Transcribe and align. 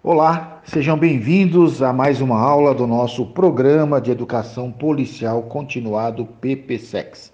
Olá, 0.00 0.62
sejam 0.64 0.96
bem-vindos 0.96 1.82
a 1.82 1.92
mais 1.92 2.20
uma 2.20 2.38
aula 2.40 2.72
do 2.72 2.86
nosso 2.86 3.26
programa 3.26 4.00
de 4.00 4.12
educação 4.12 4.70
policial 4.70 5.42
continuado 5.42 6.24
PPSEX. 6.24 7.32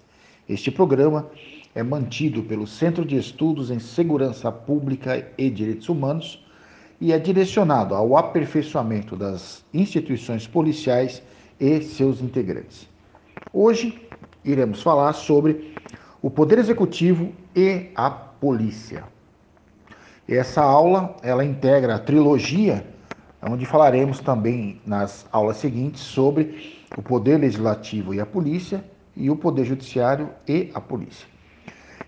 Este 0.49 0.71
programa 0.71 1.29
é 1.75 1.83
mantido 1.83 2.41
pelo 2.41 2.65
Centro 2.65 3.05
de 3.05 3.17
Estudos 3.17 3.69
em 3.69 3.77
Segurança 3.77 4.51
Pública 4.51 5.31
e 5.37 5.47
Direitos 5.51 5.89
Humanos 5.89 6.43
e 6.99 7.13
é 7.13 7.19
direcionado 7.19 7.93
ao 7.93 8.17
aperfeiçoamento 8.17 9.15
das 9.15 9.63
instituições 9.71 10.47
policiais 10.47 11.21
e 11.59 11.81
seus 11.83 12.19
integrantes. 12.19 12.89
Hoje 13.53 14.01
iremos 14.43 14.81
falar 14.81 15.13
sobre 15.13 15.75
o 16.19 16.31
Poder 16.31 16.57
Executivo 16.57 17.31
e 17.55 17.91
a 17.95 18.09
Polícia. 18.09 19.14
Essa 20.27 20.63
aula, 20.63 21.15
ela 21.21 21.45
integra 21.45 21.95
a 21.95 21.99
trilogia, 21.99 22.83
onde 23.43 23.63
falaremos 23.63 24.19
também 24.19 24.81
nas 24.83 25.27
aulas 25.31 25.57
seguintes 25.57 26.01
sobre 26.01 26.83
o 26.97 27.01
poder 27.03 27.37
legislativo 27.37 28.11
e 28.11 28.19
a 28.19 28.25
polícia 28.25 28.83
e 29.15 29.29
o 29.29 29.35
poder 29.35 29.65
judiciário 29.65 30.31
e 30.47 30.71
a 30.73 30.81
polícia. 30.81 31.27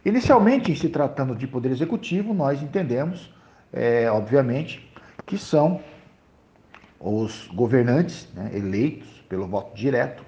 Inicialmente, 0.03 0.71
em 0.71 0.75
se 0.75 0.89
tratando 0.89 1.35
de 1.35 1.45
poder 1.45 1.69
executivo, 1.69 2.33
nós 2.33 2.59
entendemos, 2.63 3.31
é, 3.71 4.09
obviamente, 4.09 4.91
que 5.23 5.37
são 5.37 5.79
os 6.99 7.47
governantes 7.53 8.27
né, 8.33 8.49
eleitos 8.51 9.07
pelo 9.29 9.45
voto 9.45 9.75
direto, 9.75 10.25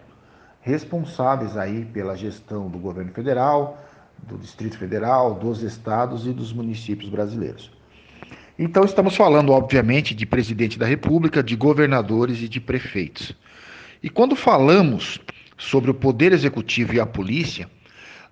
responsáveis 0.62 1.58
aí 1.58 1.86
pela 1.86 2.16
gestão 2.16 2.70
do 2.70 2.78
governo 2.78 3.12
federal, 3.14 3.80
do 4.28 4.38
Distrito 4.38 4.78
Federal, 4.78 5.34
dos 5.34 5.64
estados 5.64 6.28
e 6.28 6.34
dos 6.34 6.54
municípios 6.54 7.10
brasileiros. 7.10 7.79
Então, 8.62 8.84
estamos 8.84 9.16
falando, 9.16 9.54
obviamente, 9.54 10.14
de 10.14 10.26
presidente 10.26 10.78
da 10.78 10.86
República, 10.86 11.42
de 11.42 11.56
governadores 11.56 12.42
e 12.42 12.50
de 12.50 12.60
prefeitos. 12.60 13.32
E 14.04 14.10
quando 14.10 14.36
falamos 14.36 15.18
sobre 15.58 15.90
o 15.90 15.94
poder 15.94 16.34
executivo 16.34 16.94
e 16.94 17.00
a 17.00 17.06
polícia, 17.06 17.70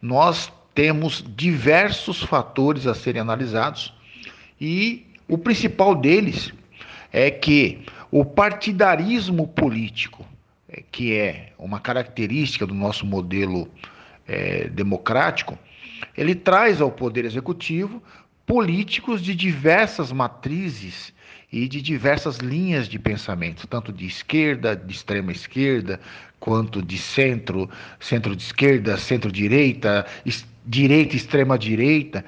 nós 0.01 0.51
temos 0.75 1.23
diversos 1.33 2.21
fatores 2.21 2.85
a 2.87 2.93
serem 2.93 3.21
analisados 3.21 3.93
e 4.59 5.05
o 5.29 5.37
principal 5.37 5.95
deles 5.95 6.51
é 7.13 7.31
que 7.31 7.85
o 8.11 8.25
partidarismo 8.25 9.47
político, 9.47 10.25
é, 10.67 10.83
que 10.91 11.15
é 11.15 11.53
uma 11.57 11.79
característica 11.79 12.67
do 12.67 12.73
nosso 12.73 13.05
modelo 13.05 13.69
é, 14.27 14.67
democrático, 14.67 15.57
ele 16.17 16.35
traz 16.35 16.81
ao 16.81 16.91
poder 16.91 17.23
executivo 17.23 18.03
políticos 18.47 19.21
de 19.21 19.35
diversas 19.35 20.11
matrizes 20.11 21.13
e 21.51 21.67
de 21.67 21.81
diversas 21.81 22.37
linhas 22.37 22.87
de 22.87 22.97
pensamento, 22.97 23.67
tanto 23.67 23.91
de 23.91 24.05
esquerda, 24.05 24.73
de 24.73 24.93
extrema 24.93 25.33
esquerda, 25.33 25.99
quanto 26.39 26.81
de 26.81 26.97
centro, 26.97 27.69
centro 27.99 28.35
de 28.35 28.43
esquerda, 28.43 28.97
centro-direita, 28.97 30.05
direita, 30.65 31.15
extrema 31.15 31.57
direita, 31.57 32.23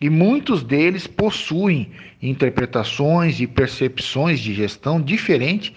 e 0.00 0.08
muitos 0.08 0.62
deles 0.62 1.08
possuem 1.08 1.90
interpretações 2.22 3.40
e 3.40 3.46
percepções 3.46 4.38
de 4.40 4.54
gestão 4.54 5.00
diferentes 5.00 5.72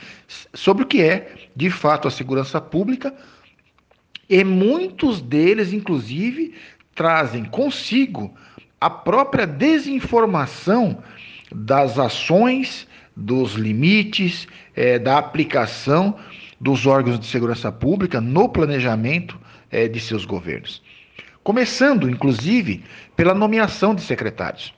sobre 0.54 0.84
o 0.84 0.88
que 0.88 1.02
é, 1.02 1.50
de 1.56 1.72
fato, 1.72 2.08
a 2.08 2.12
segurança 2.12 2.62
pública, 2.62 3.14
e 4.30 4.44
muitos 4.44 5.22
deles, 5.22 5.74
inclusive, 5.74 6.54
trazem 6.94 7.46
consigo 7.46 8.36
a 8.80 8.90
própria 8.90 9.48
desinformação 9.48 11.04
das 11.52 11.98
ações, 11.98 12.88
dos 13.16 13.54
limites, 13.54 14.48
é, 14.76 15.00
da 15.00 15.18
aplicação 15.18 16.16
dos 16.60 16.86
órgãos 16.86 17.20
de 17.20 17.26
segurança 17.26 17.72
pública 17.72 18.22
no 18.22 18.50
planejamento 18.50 19.40
é, 19.72 19.88
de 19.88 20.00
seus 20.00 20.26
governos. 20.26 20.82
Começando, 21.44 22.10
inclusive, 22.10 22.84
pela 23.16 23.34
nomeação 23.34 23.96
de 23.96 24.02
secretários. 24.02 24.74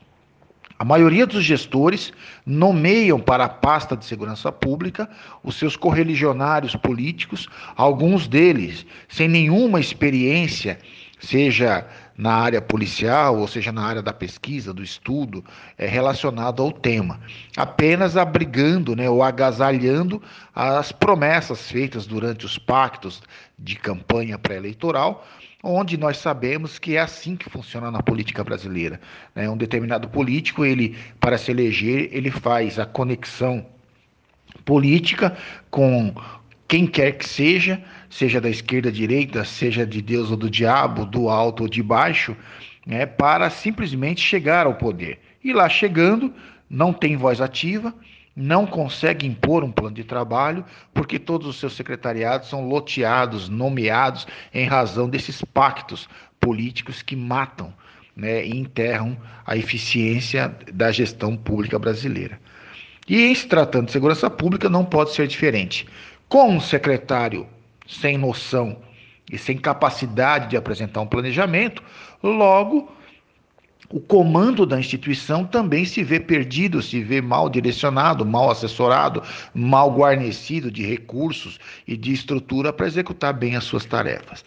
A 0.77 0.85
maioria 0.85 1.27
dos 1.27 1.43
gestores 1.43 2.13
nomeiam 2.45 3.19
para 3.19 3.43
a 3.43 3.49
pasta 3.49 3.97
de 3.97 4.05
segurança 4.05 4.49
pública 4.49 5.09
os 5.43 5.55
seus 5.55 5.75
correligionários 5.75 6.73
políticos, 6.73 7.49
alguns 7.75 8.29
deles 8.29 8.85
sem 9.09 9.27
nenhuma 9.27 9.81
experiência, 9.81 10.79
seja 11.19 11.85
na 12.19 12.33
área 12.33 12.61
policial, 12.61 13.37
ou 13.37 13.47
seja, 13.47 13.71
na 13.71 13.81
área 13.81 14.01
da 14.01 14.11
pesquisa, 14.11 14.73
do 14.73 14.83
estudo, 14.83 15.41
é, 15.77 15.87
relacionado 15.87 16.61
ao 16.61 16.69
tema, 16.69 17.17
apenas 17.55 18.17
abrigando 18.17 18.93
né, 18.93 19.09
ou 19.09 19.23
agasalhando 19.23 20.21
as 20.53 20.91
promessas 20.91 21.71
feitas 21.71 22.05
durante 22.05 22.45
os 22.45 22.57
pactos 22.57 23.23
de 23.57 23.77
campanha 23.77 24.37
pré-eleitoral, 24.37 25.25
onde 25.63 25.95
nós 25.95 26.17
sabemos 26.17 26.77
que 26.77 26.97
é 26.97 26.99
assim 26.99 27.37
que 27.37 27.49
funciona 27.49 27.89
na 27.89 28.03
política 28.03 28.43
brasileira. 28.43 28.99
Né? 29.33 29.49
Um 29.49 29.55
determinado 29.55 30.09
político, 30.09 30.65
ele 30.65 30.97
para 31.21 31.37
se 31.37 31.51
eleger, 31.51 32.09
ele 32.11 32.31
faz 32.31 32.77
a 32.77 32.85
conexão 32.85 33.65
política 34.65 35.37
com 35.71 36.13
quem 36.69 36.85
quer 36.85 37.13
que 37.13 37.27
seja, 37.27 37.81
seja 38.11 38.39
da 38.39 38.47
esquerda, 38.47 38.91
direita, 38.91 39.43
seja 39.43 39.87
de 39.87 40.03
Deus 40.03 40.29
ou 40.29 40.37
do 40.37 40.47
diabo, 40.47 41.03
do 41.03 41.27
alto 41.27 41.63
ou 41.63 41.67
de 41.67 41.81
baixo, 41.81 42.37
né, 42.85 43.07
para 43.07 43.49
simplesmente 43.49 44.21
chegar 44.21 44.67
ao 44.67 44.75
poder. 44.75 45.17
E 45.43 45.51
lá 45.51 45.67
chegando, 45.67 46.31
não 46.69 46.93
tem 46.93 47.17
voz 47.17 47.41
ativa, 47.41 47.91
não 48.35 48.67
consegue 48.67 49.25
impor 49.25 49.63
um 49.63 49.71
plano 49.71 49.95
de 49.95 50.03
trabalho, 50.03 50.63
porque 50.93 51.17
todos 51.17 51.47
os 51.47 51.59
seus 51.59 51.73
secretariados 51.73 52.49
são 52.49 52.69
loteados, 52.69 53.49
nomeados 53.49 54.27
em 54.53 54.67
razão 54.67 55.09
desses 55.09 55.41
pactos 55.41 56.07
políticos 56.39 57.01
que 57.01 57.15
matam 57.15 57.73
né, 58.15 58.45
e 58.45 58.55
enterram 58.55 59.17
a 59.43 59.57
eficiência 59.57 60.55
da 60.71 60.91
gestão 60.91 61.35
pública 61.35 61.79
brasileira. 61.79 62.39
E 63.07 63.23
em 63.23 63.33
se 63.33 63.47
tratando 63.47 63.87
de 63.87 63.91
segurança 63.91 64.29
pública, 64.29 64.69
não 64.69 64.85
pode 64.85 65.13
ser 65.13 65.27
diferente. 65.27 65.87
Com 66.29 66.51
um 66.51 66.61
secretário 66.61 67.47
sem 67.87 68.15
noção 68.15 68.77
e 69.31 69.37
sem 69.37 69.57
capacidade 69.57 70.47
de 70.47 70.55
apresentar 70.55 71.01
um 71.01 71.07
planejamento, 71.07 71.83
logo 72.21 72.91
o 73.91 73.99
comando 73.99 74.67
da 74.67 74.79
instituição 74.79 75.43
também 75.43 75.83
se 75.83 76.03
vê 76.03 76.19
perdido, 76.19 76.83
se 76.83 77.01
vê 77.01 77.19
mal 77.19 77.49
direcionado, 77.49 78.23
mal 78.23 78.51
assessorado, 78.51 79.23
mal 79.55 79.91
guarnecido 79.91 80.69
de 80.69 80.85
recursos 80.85 81.59
e 81.87 81.97
de 81.97 82.13
estrutura 82.13 82.71
para 82.71 82.85
executar 82.85 83.33
bem 83.33 83.55
as 83.55 83.63
suas 83.63 83.85
tarefas. 83.85 84.45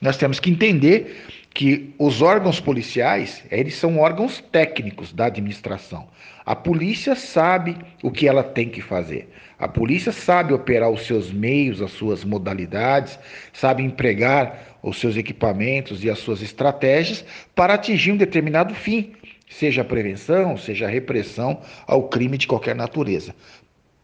Nós 0.00 0.16
temos 0.16 0.40
que 0.40 0.48
entender 0.48 1.26
que 1.54 1.94
os 1.98 2.22
órgãos 2.22 2.60
policiais, 2.60 3.42
eles 3.50 3.74
são 3.74 3.98
órgãos 3.98 4.40
técnicos 4.52 5.12
da 5.12 5.26
administração. 5.26 6.08
A 6.46 6.54
polícia 6.54 7.14
sabe 7.14 7.76
o 8.02 8.10
que 8.10 8.28
ela 8.28 8.42
tem 8.42 8.68
que 8.68 8.80
fazer. 8.80 9.28
A 9.58 9.66
polícia 9.66 10.12
sabe 10.12 10.54
operar 10.54 10.88
os 10.88 11.04
seus 11.04 11.32
meios, 11.32 11.82
as 11.82 11.90
suas 11.90 12.24
modalidades, 12.24 13.18
sabe 13.52 13.82
empregar 13.82 14.78
os 14.82 14.98
seus 14.98 15.16
equipamentos 15.16 16.04
e 16.04 16.08
as 16.08 16.20
suas 16.20 16.40
estratégias 16.40 17.24
para 17.54 17.74
atingir 17.74 18.12
um 18.12 18.16
determinado 18.16 18.74
fim, 18.74 19.12
seja 19.50 19.82
a 19.82 19.84
prevenção, 19.84 20.56
seja 20.56 20.86
a 20.86 20.88
repressão 20.90 21.60
ao 21.86 22.08
crime 22.08 22.38
de 22.38 22.46
qualquer 22.46 22.76
natureza. 22.76 23.34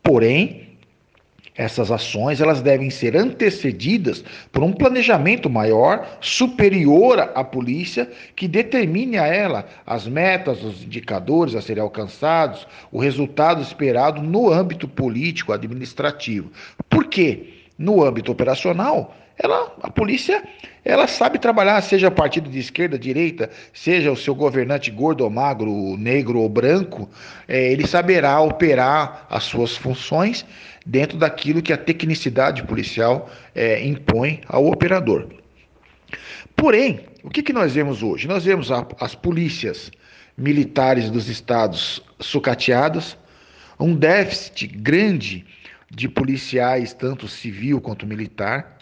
Porém, 0.03 0.74
essas 1.57 1.91
ações 1.91 2.41
elas 2.41 2.61
devem 2.61 2.91
ser 2.91 3.17
antecedidas 3.17 4.25
por 4.51 4.63
um 4.63 4.73
planejamento 4.73 5.49
maior, 5.49 6.19
superior 6.21 7.21
à 7.35 7.45
polícia, 7.45 8.11
que 8.35 8.49
determine 8.49 9.17
a 9.17 9.27
ela 9.27 9.67
as 9.87 10.07
metas, 10.07 10.63
os 10.65 10.83
indicadores 10.83 11.55
a 11.55 11.63
serem 11.63 11.83
alcançados, 11.83 12.67
o 12.91 12.99
resultado 12.99 13.63
esperado 13.63 14.21
no 14.21 14.51
âmbito 14.51 14.89
político, 14.89 15.53
administrativo. 15.53 16.51
Por 16.89 17.07
quê? 17.07 17.51
No 17.79 18.05
âmbito 18.05 18.33
operacional, 18.33 19.15
ela, 19.37 19.75
a 19.83 19.91
polícia, 19.91 20.43
ela 20.85 21.07
sabe 21.09 21.39
trabalhar, 21.39 21.81
seja 21.83 22.11
partido 22.11 22.49
de 22.49 22.59
esquerda, 22.59 22.99
direita, 22.99 23.51
seja 23.73 24.13
o 24.13 24.17
seu 24.17 24.35
governante 24.35 24.91
gordo 24.91 25.25
ou 25.25 25.31
magro, 25.31 25.97
negro 25.97 26.39
ou 26.39 26.49
branco, 26.49 27.09
é, 27.49 27.73
ele 27.73 27.87
saberá 27.87 28.41
operar 28.41 29.27
as 29.29 29.45
suas 29.45 29.77
funções 29.77 30.47
dentro 30.87 31.19
daquilo 31.19 31.63
que 31.63 31.73
a 31.73 31.79
tecnicidade 31.79 32.63
policial 32.63 33.29
é, 33.55 33.85
impõe 33.85 34.41
ao 34.47 34.67
operador. 34.67 35.29
Porém, 36.55 37.01
o 37.23 37.31
que, 37.31 37.43
que 37.43 37.53
nós 37.53 37.75
vemos 37.75 38.03
hoje? 38.03 38.29
Nós 38.29 38.45
vemos 38.45 38.71
a, 38.71 38.87
as 39.01 39.15
polícias 39.15 39.91
militares 40.37 41.11
dos 41.11 41.29
estados 41.29 42.03
sucateadas, 42.21 43.17
um 43.79 43.95
déficit 43.97 44.69
grande 44.69 45.45
de 45.91 46.09
policiais, 46.09 46.93
tanto 46.93 47.27
civil 47.27 47.81
quanto 47.81 48.07
militar. 48.07 48.79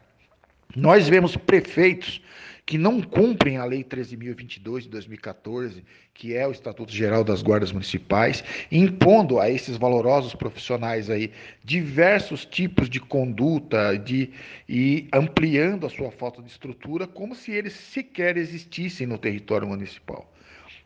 Nós 0.74 1.08
vemos 1.08 1.36
prefeitos 1.36 2.20
que 2.64 2.78
não 2.78 3.02
cumprem 3.02 3.58
a 3.58 3.64
Lei 3.64 3.82
13.022 3.82 4.82
de 4.82 4.88
2014, 4.88 5.84
que 6.14 6.34
é 6.34 6.46
o 6.46 6.52
Estatuto 6.52 6.92
Geral 6.92 7.24
das 7.24 7.42
Guardas 7.42 7.72
Municipais, 7.72 8.42
impondo 8.70 9.40
a 9.40 9.50
esses 9.50 9.76
valorosos 9.76 10.34
profissionais 10.34 11.10
aí 11.10 11.32
diversos 11.64 12.44
tipos 12.44 12.88
de 12.88 13.00
conduta 13.00 13.98
de, 13.98 14.30
e 14.68 15.08
ampliando 15.12 15.86
a 15.86 15.90
sua 15.90 16.10
falta 16.10 16.40
de 16.40 16.50
estrutura, 16.50 17.06
como 17.06 17.34
se 17.34 17.50
eles 17.50 17.72
sequer 17.72 18.36
existissem 18.36 19.06
no 19.06 19.18
território 19.18 19.66
municipal. 19.66 20.32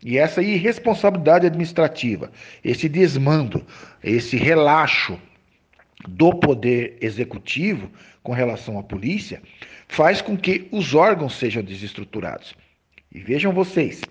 E 0.03 0.19
essa 0.19 0.43
irresponsabilidade 0.43 1.47
administrativa, 1.47 2.33
esse 2.65 2.89
desmando, 2.89 3.65
esse 4.03 4.37
relaxo 4.37 5.19
do 6.07 6.35
poder 6.35 6.99
executivo 7.01 7.91
com 8.23 8.33
relação 8.33 8.79
à 8.79 8.83
polícia, 8.83 9.41
faz 9.89 10.21
com 10.21 10.37
que 10.37 10.69
os 10.71 10.95
órgãos 10.95 11.37
sejam 11.37 11.63
desestruturados. 11.63 12.55
E 13.13 13.21
vejam 13.21 13.53
vocês, 13.53 14.03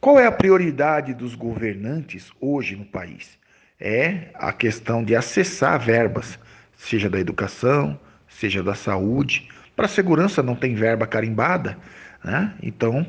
qual 0.00 0.18
é 0.18 0.26
a 0.26 0.32
prioridade 0.32 1.14
dos 1.14 1.34
governantes 1.34 2.30
hoje 2.40 2.74
no 2.74 2.84
país? 2.84 3.38
É 3.78 4.30
a 4.34 4.52
questão 4.52 5.04
de 5.04 5.14
acessar 5.14 5.78
verbas, 5.78 6.38
seja 6.76 7.10
da 7.10 7.20
educação, 7.20 7.98
seja 8.26 8.62
da 8.62 8.74
saúde. 8.74 9.48
Para 9.74 9.86
a 9.86 9.88
segurança 9.88 10.42
não 10.42 10.56
tem 10.56 10.74
verba 10.74 11.06
carimbada, 11.06 11.78
né? 12.24 12.54
Então 12.62 13.06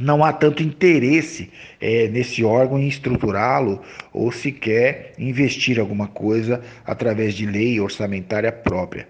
não 0.00 0.22
há 0.24 0.32
tanto 0.32 0.62
interesse 0.62 1.50
é, 1.80 2.08
nesse 2.08 2.44
órgão 2.44 2.78
em 2.78 2.86
estruturá-lo 2.86 3.82
ou 4.12 4.30
sequer 4.30 5.12
investir 5.18 5.80
alguma 5.80 6.06
coisa 6.06 6.62
através 6.84 7.34
de 7.34 7.46
lei 7.46 7.80
orçamentária 7.80 8.52
própria. 8.52 9.08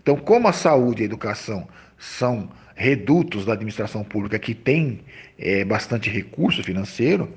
Então, 0.00 0.16
como 0.16 0.48
a 0.48 0.52
saúde 0.52 1.02
e 1.02 1.04
a 1.04 1.06
educação 1.06 1.68
são 1.98 2.48
redutos 2.74 3.44
da 3.44 3.54
administração 3.54 4.04
pública 4.04 4.38
que 4.38 4.54
tem 4.54 5.00
é, 5.38 5.64
bastante 5.64 6.08
recurso 6.08 6.62
financeiro, 6.62 7.28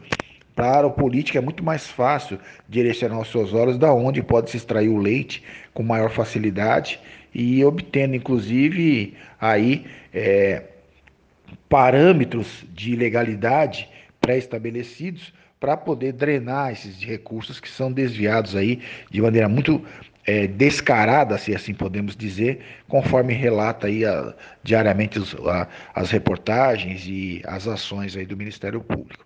para 0.55 0.85
o 0.85 0.91
político 0.91 1.37
é 1.37 1.41
muito 1.41 1.63
mais 1.63 1.87
fácil 1.87 2.37
direcionar 2.69 3.19
os 3.19 3.31
seus 3.31 3.53
olhos 3.53 3.77
da 3.77 3.91
onde 3.91 4.21
pode 4.21 4.51
se 4.51 4.57
extrair 4.57 4.89
o 4.89 4.97
leite 4.97 5.43
com 5.73 5.81
maior 5.81 6.11
facilidade 6.11 6.99
e 7.33 7.63
obtendo, 7.63 8.15
inclusive, 8.15 9.15
aí 9.39 9.85
é, 10.13 10.63
parâmetros 11.69 12.65
de 12.73 12.95
legalidade 12.95 13.89
pré-estabelecidos 14.19 15.33
para 15.59 15.77
poder 15.77 16.13
drenar 16.13 16.71
esses 16.71 16.99
recursos 17.03 17.59
que 17.59 17.69
são 17.69 17.91
desviados 17.91 18.55
aí 18.55 18.79
de 19.09 19.21
maneira 19.21 19.47
muito 19.47 19.85
é, 20.25 20.47
descarada, 20.47 21.37
se 21.37 21.55
assim 21.55 21.73
podemos 21.73 22.15
dizer, 22.15 22.61
conforme 22.87 23.33
relata 23.33 23.87
aí 23.87 24.05
a, 24.05 24.33
diariamente 24.63 25.19
os, 25.19 25.35
a, 25.47 25.67
as 25.93 26.11
reportagens 26.11 27.05
e 27.07 27.41
as 27.45 27.67
ações 27.67 28.15
aí 28.15 28.25
do 28.25 28.37
Ministério 28.37 28.81
Público. 28.81 29.25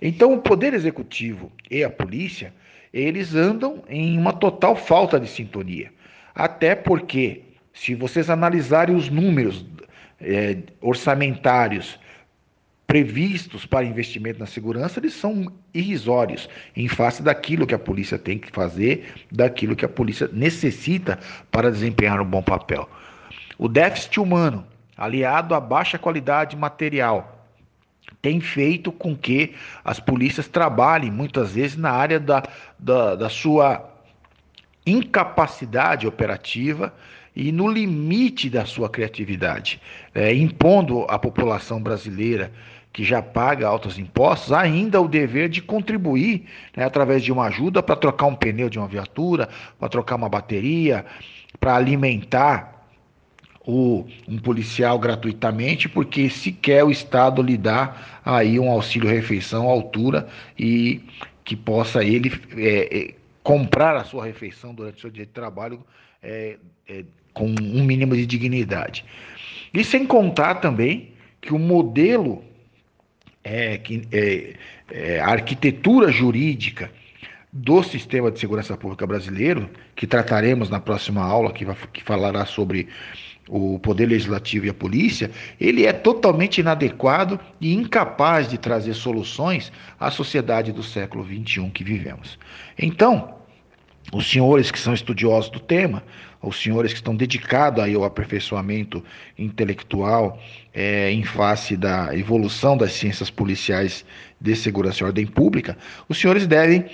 Então, 0.00 0.32
o 0.32 0.38
Poder 0.38 0.72
Executivo 0.72 1.52
e 1.70 1.84
a 1.84 1.90
polícia, 1.90 2.52
eles 2.92 3.34
andam 3.34 3.82
em 3.88 4.16
uma 4.16 4.32
total 4.32 4.74
falta 4.74 5.20
de 5.20 5.28
sintonia. 5.28 5.92
Até 6.34 6.74
porque, 6.74 7.42
se 7.72 7.94
vocês 7.94 8.30
analisarem 8.30 8.96
os 8.96 9.10
números 9.10 9.64
é, 10.20 10.58
orçamentários 10.80 11.98
previstos 12.86 13.64
para 13.64 13.84
investimento 13.84 14.40
na 14.40 14.46
segurança, 14.46 14.98
eles 14.98 15.14
são 15.14 15.52
irrisórios 15.72 16.48
em 16.74 16.88
face 16.88 17.22
daquilo 17.22 17.64
que 17.64 17.74
a 17.74 17.78
polícia 17.78 18.18
tem 18.18 18.36
que 18.36 18.50
fazer, 18.50 19.14
daquilo 19.30 19.76
que 19.76 19.84
a 19.84 19.88
polícia 19.88 20.28
necessita 20.32 21.16
para 21.52 21.70
desempenhar 21.70 22.20
um 22.20 22.24
bom 22.24 22.42
papel. 22.42 22.88
O 23.56 23.68
déficit 23.68 24.18
humano, 24.18 24.66
aliado 24.96 25.54
à 25.54 25.60
baixa 25.60 25.98
qualidade 25.98 26.56
material, 26.56 27.46
tem 28.20 28.40
feito 28.40 28.90
com 28.90 29.16
que 29.16 29.54
as 29.84 30.00
polícias 30.00 30.48
trabalhem 30.48 31.12
muitas 31.12 31.52
vezes 31.52 31.76
na 31.76 31.92
área 31.92 32.18
da, 32.18 32.42
da, 32.76 33.14
da 33.14 33.28
sua 33.28 33.88
incapacidade 34.84 36.06
operativa 36.06 36.92
e 37.34 37.52
no 37.52 37.68
limite 37.68 38.50
da 38.50 38.64
sua 38.64 38.88
criatividade, 38.88 39.80
é, 40.14 40.34
impondo 40.34 41.04
à 41.08 41.18
população 41.18 41.82
brasileira 41.82 42.52
que 42.92 43.04
já 43.04 43.22
paga 43.22 43.68
altos 43.68 43.98
impostos, 43.98 44.52
ainda 44.52 45.00
o 45.00 45.06
dever 45.06 45.48
de 45.48 45.62
contribuir 45.62 46.46
né, 46.76 46.84
através 46.84 47.22
de 47.22 47.30
uma 47.30 47.46
ajuda 47.46 47.82
para 47.82 47.94
trocar 47.94 48.26
um 48.26 48.34
pneu 48.34 48.68
de 48.68 48.78
uma 48.78 48.88
viatura, 48.88 49.48
para 49.78 49.88
trocar 49.88 50.16
uma 50.16 50.28
bateria, 50.28 51.04
para 51.60 51.76
alimentar 51.76 52.88
o, 53.64 54.04
um 54.26 54.38
policial 54.38 54.98
gratuitamente, 54.98 55.88
porque 55.88 56.28
sequer 56.28 56.82
o 56.84 56.90
Estado 56.90 57.42
lhe 57.42 57.56
dá 57.56 57.94
aí 58.24 58.58
um 58.58 58.70
auxílio 58.70 59.08
refeição 59.08 59.68
à 59.68 59.72
altura 59.72 60.28
e 60.58 61.00
que 61.44 61.54
possa 61.54 62.02
ele 62.02 62.32
é, 62.56 62.98
é, 62.98 63.14
comprar 63.42 63.96
a 63.96 64.04
sua 64.04 64.24
refeição 64.24 64.74
durante 64.74 64.98
o 64.98 65.00
seu 65.00 65.10
dia 65.10 65.26
de 65.26 65.32
trabalho 65.32 65.84
é, 66.22 66.58
é 66.88 67.04
com 67.32 67.46
um 67.46 67.84
mínimo 67.84 68.14
de 68.16 68.26
dignidade. 68.26 69.04
E 69.72 69.84
sem 69.84 70.06
contar 70.06 70.56
também 70.56 71.12
que 71.40 71.54
o 71.54 71.58
modelo 71.58 72.44
é, 73.42 73.78
que, 73.78 74.02
é, 74.12 74.54
é, 74.90 75.20
a 75.20 75.28
arquitetura 75.28 76.10
jurídica 76.10 76.90
do 77.52 77.82
sistema 77.82 78.30
de 78.30 78.38
segurança 78.38 78.76
pública 78.76 79.06
brasileiro, 79.06 79.68
que 79.96 80.06
trataremos 80.06 80.70
na 80.70 80.78
próxima 80.78 81.22
aula, 81.22 81.52
que, 81.52 81.64
vai, 81.64 81.76
que 81.92 82.02
falará 82.02 82.46
sobre 82.46 82.88
o 83.48 83.80
poder 83.80 84.06
legislativo 84.06 84.66
e 84.66 84.70
a 84.70 84.74
polícia, 84.74 85.30
ele 85.60 85.84
é 85.84 85.92
totalmente 85.92 86.58
inadequado 86.58 87.40
e 87.60 87.74
incapaz 87.74 88.48
de 88.48 88.56
trazer 88.56 88.94
soluções 88.94 89.72
à 89.98 90.10
sociedade 90.10 90.70
do 90.70 90.84
século 90.84 91.24
XXI 91.24 91.68
que 91.70 91.82
vivemos. 91.82 92.38
Então, 92.78 93.39
os 94.12 94.28
senhores 94.28 94.70
que 94.70 94.78
são 94.78 94.92
estudiosos 94.92 95.50
do 95.50 95.60
tema, 95.60 96.02
os 96.42 96.60
senhores 96.60 96.92
que 96.92 96.98
estão 96.98 97.14
dedicados 97.14 97.82
aí 97.82 97.94
ao 97.94 98.04
aperfeiçoamento 98.04 99.04
intelectual 99.38 100.38
é, 100.72 101.10
em 101.12 101.22
face 101.22 101.76
da 101.76 102.16
evolução 102.16 102.76
das 102.76 102.92
ciências 102.92 103.30
policiais 103.30 104.04
de 104.40 104.56
segurança 104.56 105.02
e 105.02 105.06
ordem 105.06 105.26
pública, 105.26 105.76
os 106.08 106.18
senhores 106.18 106.46
devem 106.46 106.86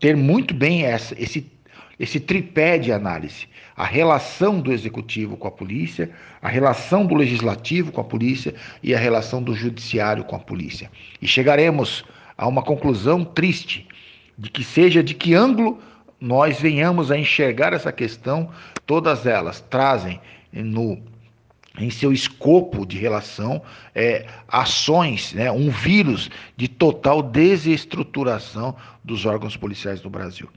ter 0.00 0.16
muito 0.16 0.54
bem 0.54 0.84
essa, 0.84 1.14
esse, 1.20 1.50
esse 1.98 2.18
tripé 2.18 2.78
de 2.78 2.92
análise. 2.92 3.46
A 3.76 3.84
relação 3.84 4.60
do 4.60 4.72
executivo 4.72 5.36
com 5.36 5.46
a 5.46 5.52
polícia, 5.52 6.10
a 6.42 6.48
relação 6.48 7.06
do 7.06 7.14
legislativo 7.14 7.92
com 7.92 8.00
a 8.00 8.04
polícia 8.04 8.54
e 8.82 8.94
a 8.94 8.98
relação 8.98 9.42
do 9.42 9.54
judiciário 9.54 10.24
com 10.24 10.34
a 10.34 10.40
polícia. 10.40 10.90
E 11.22 11.28
chegaremos 11.28 12.04
a 12.36 12.48
uma 12.48 12.62
conclusão 12.62 13.24
triste 13.24 13.86
de 14.36 14.50
que 14.50 14.64
seja 14.64 15.02
de 15.02 15.14
que 15.14 15.34
ângulo 15.34 15.80
nós 16.20 16.60
venhamos 16.60 17.10
a 17.10 17.18
enxergar 17.18 17.72
essa 17.72 17.92
questão, 17.92 18.50
todas 18.86 19.26
elas 19.26 19.60
trazem 19.60 20.20
no 20.52 21.00
em 21.80 21.90
seu 21.90 22.12
escopo 22.12 22.84
de 22.84 22.98
relação 22.98 23.62
é, 23.94 24.26
ações, 24.48 25.32
né, 25.32 25.50
um 25.50 25.70
vírus 25.70 26.30
de 26.56 26.68
total 26.68 27.22
desestruturação 27.22 28.74
dos 29.04 29.24
órgãos 29.24 29.56
policiais 29.56 30.00
do 30.00 30.10
Brasil. 30.10 30.48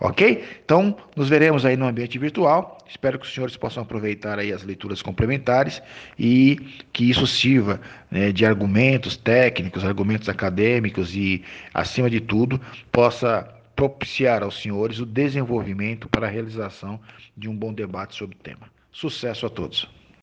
Ok? 0.00 0.44
Então, 0.64 0.96
nos 1.14 1.28
veremos 1.28 1.64
aí 1.64 1.76
no 1.76 1.86
ambiente 1.86 2.18
virtual. 2.18 2.78
Espero 2.88 3.18
que 3.18 3.26
os 3.26 3.34
senhores 3.34 3.56
possam 3.56 3.82
aproveitar 3.82 4.38
aí 4.38 4.52
as 4.52 4.62
leituras 4.62 5.02
complementares 5.02 5.82
e 6.18 6.58
que 6.92 7.08
isso 7.10 7.26
sirva 7.26 7.80
né, 8.10 8.32
de 8.32 8.46
argumentos 8.46 9.16
técnicos, 9.16 9.84
argumentos 9.84 10.28
acadêmicos 10.28 11.14
e, 11.14 11.44
acima 11.74 12.08
de 12.08 12.20
tudo, 12.20 12.60
possa 12.90 13.48
propiciar 13.78 14.42
aos 14.42 14.60
senhores 14.60 14.98
o 14.98 15.06
desenvolvimento 15.06 16.08
para 16.08 16.26
a 16.26 16.28
realização 16.28 16.98
de 17.36 17.48
um 17.48 17.56
bom 17.56 17.72
debate 17.72 18.16
sobre 18.16 18.34
o 18.34 18.38
tema. 18.40 18.68
Sucesso 18.90 19.46
a 19.46 19.48
todos! 19.48 19.88